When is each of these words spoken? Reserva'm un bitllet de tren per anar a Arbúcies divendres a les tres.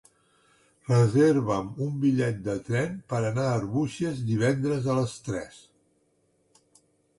Reserva'm 0.85 1.67
un 1.87 1.91
bitllet 2.05 2.39
de 2.47 2.55
tren 2.71 2.97
per 3.13 3.21
anar 3.29 3.45
a 3.51 3.53
Arbúcies 3.59 4.25
divendres 4.33 4.91
a 4.95 4.99
les 5.03 5.17
tres. 5.29 5.63